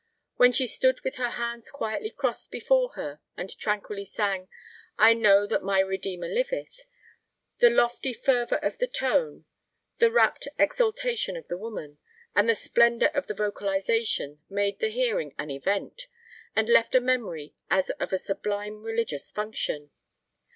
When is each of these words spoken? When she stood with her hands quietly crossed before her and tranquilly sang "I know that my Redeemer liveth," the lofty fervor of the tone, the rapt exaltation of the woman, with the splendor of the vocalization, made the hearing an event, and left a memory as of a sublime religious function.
When 0.37 0.51
she 0.51 0.65
stood 0.65 1.01
with 1.01 1.17
her 1.17 1.29
hands 1.29 1.69
quietly 1.69 2.09
crossed 2.09 2.49
before 2.49 2.93
her 2.93 3.19
and 3.37 3.55
tranquilly 3.55 4.03
sang 4.03 4.47
"I 4.97 5.13
know 5.13 5.45
that 5.45 5.61
my 5.61 5.77
Redeemer 5.79 6.27
liveth," 6.27 6.85
the 7.59 7.69
lofty 7.69 8.11
fervor 8.11 8.55
of 8.55 8.79
the 8.79 8.87
tone, 8.87 9.45
the 9.99 10.09
rapt 10.09 10.47
exaltation 10.57 11.37
of 11.37 11.49
the 11.49 11.55
woman, 11.59 11.99
with 12.35 12.47
the 12.47 12.55
splendor 12.55 13.11
of 13.13 13.27
the 13.27 13.35
vocalization, 13.35 14.39
made 14.49 14.79
the 14.79 14.89
hearing 14.89 15.35
an 15.37 15.51
event, 15.51 16.07
and 16.55 16.67
left 16.67 16.95
a 16.95 16.99
memory 16.99 17.53
as 17.69 17.91
of 17.99 18.11
a 18.11 18.17
sublime 18.17 18.81
religious 18.81 19.31
function. 19.31 19.91